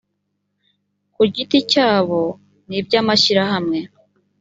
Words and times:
ku 1.13 1.21
giti 1.33 1.59
cyabo 1.71 2.19
n 2.67 2.69
iby 2.79 2.93
amashyirahamwe 3.01 3.79